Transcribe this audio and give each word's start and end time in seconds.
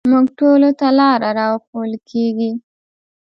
موږ 0.11 0.25
ټولو 0.39 0.69
ته 0.79 0.87
لاره 0.99 1.29
راښوول 1.37 1.93
کېږي. 2.09 2.51